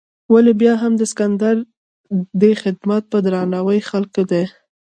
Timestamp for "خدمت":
2.61-3.03